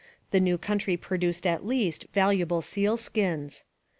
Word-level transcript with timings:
The 0.31 0.39
new 0.39 0.57
country 0.57 0.97
produced 0.97 1.45
at 1.45 1.63
least 1.63 2.05
valuable 2.11 2.63
sealskins. 2.63 3.65